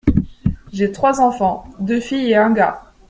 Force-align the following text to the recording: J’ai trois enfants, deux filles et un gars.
J’ai 0.73 0.91
trois 0.91 1.21
enfants, 1.21 1.65
deux 1.79 1.99
filles 1.99 2.31
et 2.31 2.35
un 2.35 2.49
gars. 2.51 2.91